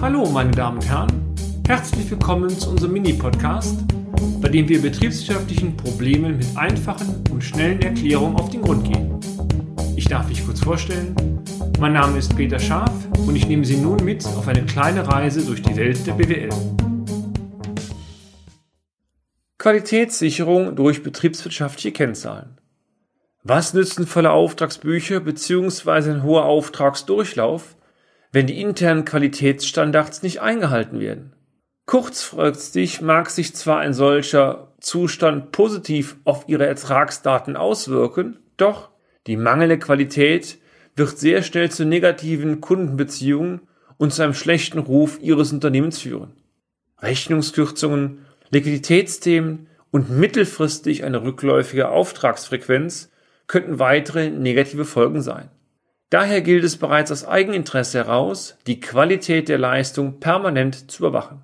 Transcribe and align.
Hallo, 0.00 0.26
meine 0.30 0.50
Damen 0.50 0.78
und 0.78 0.88
Herren. 0.88 1.34
Herzlich 1.66 2.10
willkommen 2.10 2.50
zu 2.50 2.70
unserem 2.70 2.92
Mini-Podcast, 2.92 3.78
bei 4.40 4.48
dem 4.48 4.68
wir 4.68 4.82
betriebswirtschaftlichen 4.82 5.76
Problemen 5.76 6.36
mit 6.36 6.46
einfachen 6.56 7.24
und 7.30 7.42
schnellen 7.42 7.80
Erklärungen 7.82 8.36
auf 8.36 8.50
den 8.50 8.62
Grund 8.62 8.84
gehen. 8.84 9.18
Ich 9.96 10.06
darf 10.06 10.28
mich 10.28 10.44
kurz 10.44 10.60
vorstellen. 10.60 11.16
Mein 11.80 11.94
Name 11.94 12.18
ist 12.18 12.36
Peter 12.36 12.58
Scharf 12.58 12.92
und 13.26 13.36
ich 13.36 13.48
nehme 13.48 13.64
Sie 13.64 13.76
nun 13.76 14.04
mit 14.04 14.24
auf 14.26 14.46
eine 14.48 14.64
kleine 14.64 15.08
Reise 15.08 15.44
durch 15.44 15.62
die 15.62 15.76
Welt 15.76 16.06
der 16.06 16.12
BWL. 16.12 16.50
Qualitätssicherung 19.58 20.76
durch 20.76 21.02
betriebswirtschaftliche 21.02 21.92
Kennzahlen. 21.92 22.58
Was 23.42 23.74
nützen 23.74 24.06
volle 24.06 24.30
Auftragsbücher 24.30 25.20
bzw. 25.20 26.10
ein 26.10 26.22
hoher 26.22 26.44
Auftragsdurchlauf, 26.44 27.76
wenn 28.34 28.48
die 28.48 28.60
internen 28.60 29.04
Qualitätsstandards 29.04 30.24
nicht 30.24 30.40
eingehalten 30.40 30.98
werden? 30.98 31.32
Kurzfristig 31.86 33.00
mag 33.00 33.30
sich 33.30 33.54
zwar 33.54 33.78
ein 33.78 33.94
solcher 33.94 34.72
Zustand 34.80 35.52
positiv 35.52 36.16
auf 36.24 36.48
Ihre 36.48 36.66
Ertragsdaten 36.66 37.54
auswirken, 37.56 38.38
doch 38.56 38.90
die 39.28 39.36
mangelnde 39.36 39.78
Qualität 39.78 40.58
wird 40.96 41.16
sehr 41.16 41.44
schnell 41.44 41.70
zu 41.70 41.84
negativen 41.84 42.60
Kundenbeziehungen 42.60 43.60
und 43.98 44.12
zu 44.12 44.22
einem 44.22 44.34
schlechten 44.34 44.80
Ruf 44.80 45.20
Ihres 45.22 45.52
Unternehmens 45.52 46.00
führen. 46.00 46.32
Rechnungskürzungen, 46.98 48.26
Liquiditätsthemen 48.50 49.68
und 49.92 50.10
mittelfristig 50.10 51.04
eine 51.04 51.22
rückläufige 51.22 51.88
Auftragsfrequenz 51.88 53.12
könnten 53.46 53.78
weitere 53.78 54.30
negative 54.30 54.84
Folgen 54.84 55.22
sein. 55.22 55.50
Daher 56.10 56.42
gilt 56.42 56.64
es 56.64 56.76
bereits 56.76 57.10
aus 57.10 57.24
Eigeninteresse 57.24 57.98
heraus, 57.98 58.56
die 58.66 58.80
Qualität 58.80 59.48
der 59.48 59.58
Leistung 59.58 60.20
permanent 60.20 60.90
zu 60.90 61.02
überwachen. 61.02 61.42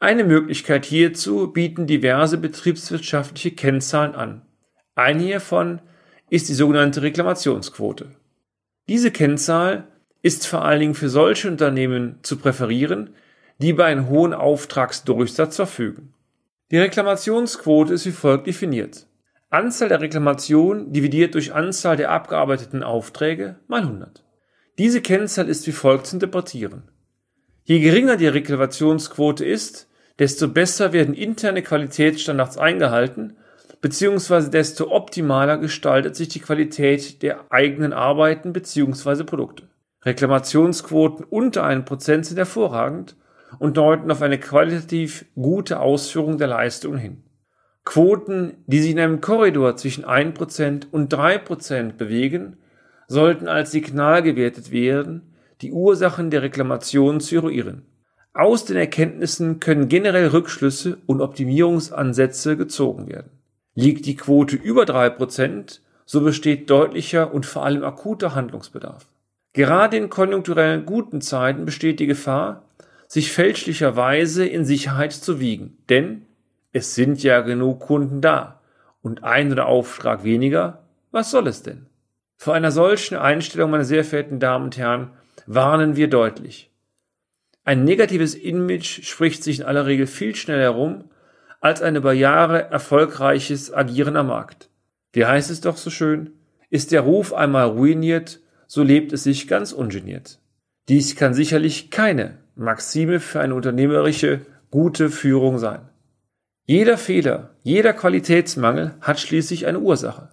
Eine 0.00 0.22
Möglichkeit 0.24 0.86
hierzu 0.86 1.52
bieten 1.52 1.86
diverse 1.86 2.38
betriebswirtschaftliche 2.38 3.50
Kennzahlen 3.50 4.14
an. 4.14 4.42
Eine 4.94 5.24
hiervon 5.24 5.82
ist 6.30 6.48
die 6.48 6.54
sogenannte 6.54 7.02
Reklamationsquote. 7.02 8.12
Diese 8.88 9.10
Kennzahl 9.10 9.88
ist 10.22 10.46
vor 10.46 10.64
allen 10.64 10.80
Dingen 10.80 10.94
für 10.94 11.08
solche 11.08 11.48
Unternehmen 11.48 12.20
zu 12.22 12.36
präferieren, 12.36 13.10
die 13.58 13.70
über 13.70 13.86
einen 13.86 14.08
hohen 14.08 14.32
Auftragsdurchsatz 14.32 15.56
verfügen. 15.56 16.14
Die 16.70 16.78
Reklamationsquote 16.78 17.94
ist 17.94 18.06
wie 18.06 18.12
folgt 18.12 18.46
definiert. 18.46 19.07
Anzahl 19.50 19.88
der 19.88 20.00
Reklamationen 20.00 20.92
dividiert 20.92 21.34
durch 21.34 21.54
Anzahl 21.54 21.96
der 21.96 22.10
abgearbeiteten 22.10 22.82
Aufträge 22.82 23.56
mal 23.66 23.82
100. 23.82 24.24
Diese 24.78 25.00
Kennzahl 25.00 25.48
ist 25.48 25.66
wie 25.66 25.72
folgt 25.72 26.06
zu 26.06 26.16
interpretieren. 26.16 26.82
Je 27.64 27.80
geringer 27.80 28.16
die 28.16 28.28
Reklamationsquote 28.28 29.44
ist, 29.44 29.88
desto 30.18 30.48
besser 30.48 30.92
werden 30.92 31.14
interne 31.14 31.62
Qualitätsstandards 31.62 32.58
eingehalten 32.58 33.36
beziehungsweise 33.80 34.50
desto 34.50 34.90
optimaler 34.90 35.58
gestaltet 35.58 36.16
sich 36.16 36.28
die 36.28 36.40
Qualität 36.40 37.22
der 37.22 37.44
eigenen 37.50 37.92
Arbeiten 37.92 38.52
beziehungsweise 38.52 39.24
Produkte. 39.24 39.64
Reklamationsquoten 40.04 41.24
unter 41.24 41.64
1% 41.64 42.24
sind 42.24 42.36
hervorragend 42.36 43.16
und 43.58 43.76
deuten 43.76 44.10
auf 44.10 44.22
eine 44.22 44.38
qualitativ 44.38 45.26
gute 45.34 45.80
Ausführung 45.80 46.38
der 46.38 46.48
Leistungen 46.48 46.98
hin. 46.98 47.22
Quoten, 47.88 48.52
die 48.66 48.80
sich 48.80 48.90
in 48.90 48.98
einem 48.98 49.22
Korridor 49.22 49.76
zwischen 49.76 50.04
1% 50.04 50.88
und 50.90 51.10
3% 51.10 51.92
bewegen, 51.92 52.58
sollten 53.06 53.48
als 53.48 53.70
Signal 53.70 54.22
gewertet 54.22 54.70
werden, 54.70 55.32
die 55.62 55.72
Ursachen 55.72 56.28
der 56.28 56.42
Reklamation 56.42 57.18
zu 57.20 57.36
eruieren. 57.36 57.86
Aus 58.34 58.66
den 58.66 58.76
Erkenntnissen 58.76 59.58
können 59.58 59.88
generell 59.88 60.26
Rückschlüsse 60.26 60.98
und 61.06 61.22
Optimierungsansätze 61.22 62.58
gezogen 62.58 63.08
werden. 63.08 63.30
Liegt 63.74 64.04
die 64.04 64.16
Quote 64.16 64.56
über 64.56 64.84
drei 64.84 65.08
Prozent, 65.08 65.80
so 66.04 66.20
besteht 66.20 66.68
deutlicher 66.68 67.32
und 67.32 67.46
vor 67.46 67.64
allem 67.64 67.84
akuter 67.84 68.34
Handlungsbedarf. 68.34 69.08
Gerade 69.54 69.96
in 69.96 70.10
konjunkturellen 70.10 70.84
guten 70.84 71.22
Zeiten 71.22 71.64
besteht 71.64 72.00
die 72.00 72.06
Gefahr, 72.06 72.64
sich 73.06 73.32
fälschlicherweise 73.32 74.44
in 74.44 74.66
Sicherheit 74.66 75.14
zu 75.14 75.40
wiegen, 75.40 75.78
denn 75.88 76.26
es 76.72 76.94
sind 76.94 77.22
ja 77.22 77.40
genug 77.40 77.80
Kunden 77.80 78.20
da 78.20 78.60
und 79.02 79.24
ein 79.24 79.52
oder 79.52 79.66
Auftrag 79.66 80.24
weniger, 80.24 80.84
was 81.10 81.30
soll 81.30 81.46
es 81.46 81.62
denn? 81.62 81.86
Vor 82.36 82.54
einer 82.54 82.70
solchen 82.70 83.16
Einstellung, 83.16 83.70
meine 83.70 83.84
sehr 83.84 84.04
verehrten 84.04 84.38
Damen 84.38 84.66
und 84.66 84.78
Herren, 84.78 85.10
warnen 85.46 85.96
wir 85.96 86.08
deutlich. 86.08 86.70
Ein 87.64 87.84
negatives 87.84 88.34
Image 88.34 89.04
spricht 89.04 89.42
sich 89.42 89.60
in 89.60 89.66
aller 89.66 89.86
Regel 89.86 90.06
viel 90.06 90.34
schneller 90.34 90.62
herum 90.62 91.04
als 91.60 91.82
ein 91.82 91.96
über 91.96 92.12
Jahre 92.12 92.70
erfolgreiches 92.70 93.72
Agieren 93.72 94.16
am 94.16 94.28
Markt. 94.28 94.70
Wie 95.12 95.26
heißt 95.26 95.50
es 95.50 95.60
doch 95.60 95.76
so 95.76 95.90
schön? 95.90 96.30
Ist 96.70 96.92
der 96.92 97.00
Ruf 97.00 97.32
einmal 97.32 97.66
ruiniert, 97.66 98.40
so 98.66 98.82
lebt 98.82 99.12
es 99.12 99.24
sich 99.24 99.48
ganz 99.48 99.72
ungeniert. 99.72 100.38
Dies 100.88 101.16
kann 101.16 101.34
sicherlich 101.34 101.90
keine 101.90 102.38
Maxime 102.54 103.20
für 103.20 103.40
eine 103.40 103.54
unternehmerische, 103.54 104.40
gute 104.70 105.10
Führung 105.10 105.58
sein. 105.58 105.80
Jeder 106.70 106.98
Fehler, 106.98 107.54
jeder 107.62 107.94
Qualitätsmangel 107.94 108.94
hat 109.00 109.18
schließlich 109.18 109.66
eine 109.66 109.80
Ursache. 109.80 110.28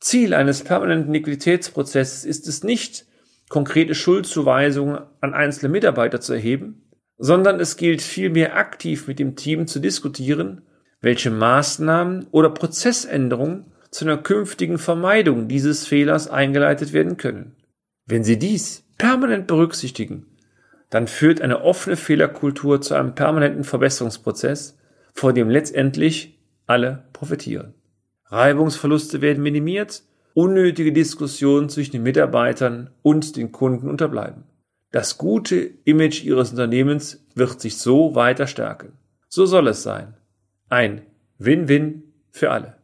Ziel 0.00 0.34
eines 0.34 0.64
permanenten 0.64 1.14
Liquiditätsprozesses 1.14 2.26
ist 2.26 2.46
es 2.46 2.62
nicht, 2.62 3.06
konkrete 3.48 3.94
Schuldzuweisungen 3.94 4.98
an 5.22 5.32
einzelne 5.32 5.70
Mitarbeiter 5.70 6.20
zu 6.20 6.34
erheben, 6.34 6.90
sondern 7.16 7.58
es 7.58 7.78
gilt 7.78 8.02
vielmehr 8.02 8.54
aktiv 8.54 9.08
mit 9.08 9.18
dem 9.18 9.34
Team 9.34 9.66
zu 9.66 9.78
diskutieren, 9.78 10.60
welche 11.00 11.30
Maßnahmen 11.30 12.26
oder 12.32 12.50
Prozessänderungen 12.50 13.72
zu 13.90 14.04
einer 14.04 14.18
künftigen 14.18 14.76
Vermeidung 14.76 15.48
dieses 15.48 15.86
Fehlers 15.86 16.28
eingeleitet 16.28 16.92
werden 16.92 17.16
können. 17.16 17.56
Wenn 18.04 18.24
Sie 18.24 18.38
dies 18.38 18.84
permanent 18.98 19.46
berücksichtigen, 19.46 20.36
dann 20.90 21.06
führt 21.06 21.40
eine 21.40 21.62
offene 21.62 21.96
Fehlerkultur 21.96 22.82
zu 22.82 22.92
einem 22.92 23.14
permanenten 23.14 23.64
Verbesserungsprozess, 23.64 24.76
vor 25.12 25.32
dem 25.32 25.50
letztendlich 25.50 26.38
alle 26.66 27.04
profitieren. 27.12 27.74
Reibungsverluste 28.26 29.20
werden 29.20 29.42
minimiert, 29.42 30.02
unnötige 30.34 30.92
Diskussionen 30.92 31.68
zwischen 31.68 31.92
den 31.92 32.02
Mitarbeitern 32.02 32.90
und 33.02 33.36
den 33.36 33.52
Kunden 33.52 33.88
unterbleiben. 33.88 34.44
Das 34.90 35.18
gute 35.18 35.56
Image 35.84 36.22
Ihres 36.24 36.50
Unternehmens 36.50 37.24
wird 37.34 37.60
sich 37.60 37.78
so 37.78 38.14
weiter 38.14 38.46
stärken. 38.46 38.92
So 39.28 39.46
soll 39.46 39.68
es 39.68 39.82
sein. 39.82 40.14
Ein 40.68 41.02
Win-Win 41.38 42.02
für 42.30 42.50
alle. 42.50 42.76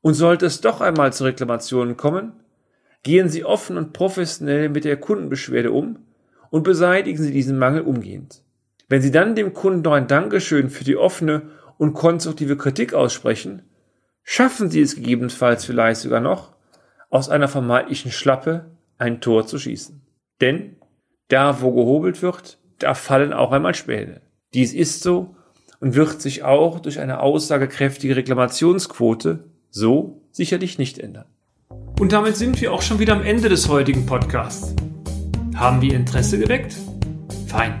Und 0.00 0.14
sollte 0.14 0.46
es 0.46 0.60
doch 0.60 0.80
einmal 0.80 1.12
zu 1.12 1.24
Reklamationen 1.24 1.96
kommen, 1.96 2.32
gehen 3.02 3.28
Sie 3.28 3.44
offen 3.44 3.76
und 3.76 3.92
professionell 3.92 4.68
mit 4.68 4.84
der 4.84 4.96
Kundenbeschwerde 4.96 5.72
um 5.72 5.98
und 6.50 6.62
beseitigen 6.62 7.22
Sie 7.22 7.32
diesen 7.32 7.58
Mangel 7.58 7.82
umgehend. 7.82 8.42
Wenn 8.88 9.02
Sie 9.02 9.10
dann 9.10 9.34
dem 9.34 9.52
Kunden 9.52 9.82
noch 9.82 9.92
ein 9.92 10.06
Dankeschön 10.06 10.70
für 10.70 10.84
die 10.84 10.96
offene 10.96 11.50
und 11.78 11.94
konstruktive 11.94 12.56
Kritik 12.56 12.94
aussprechen, 12.94 13.62
schaffen 14.22 14.70
Sie 14.70 14.80
es 14.80 14.96
gegebenenfalls 14.96 15.64
vielleicht 15.64 16.00
sogar 16.00 16.20
noch, 16.20 16.52
aus 17.10 17.28
einer 17.28 17.48
vermeintlichen 17.48 18.10
Schlappe 18.10 18.70
ein 18.98 19.20
Tor 19.20 19.46
zu 19.46 19.58
schießen. 19.58 20.00
Denn 20.40 20.76
da, 21.28 21.60
wo 21.60 21.72
gehobelt 21.72 22.22
wird, 22.22 22.58
da 22.78 22.94
fallen 22.94 23.32
auch 23.32 23.52
einmal 23.52 23.74
Späne. 23.74 24.20
Dies 24.54 24.72
ist 24.72 25.02
so 25.02 25.34
und 25.80 25.94
wird 25.94 26.20
sich 26.20 26.42
auch 26.42 26.80
durch 26.80 27.00
eine 27.00 27.20
aussagekräftige 27.20 28.16
Reklamationsquote 28.16 29.44
so 29.70 30.22
sicherlich 30.30 30.78
nicht 30.78 30.98
ändern. 30.98 31.26
Und 31.98 32.12
damit 32.12 32.36
sind 32.36 32.60
wir 32.60 32.72
auch 32.72 32.82
schon 32.82 32.98
wieder 32.98 33.14
am 33.14 33.22
Ende 33.22 33.48
des 33.48 33.68
heutigen 33.68 34.06
Podcasts. 34.06 34.74
Haben 35.54 35.80
wir 35.80 35.94
Interesse 35.94 36.38
geweckt? 36.38 36.76
Fein. 37.46 37.80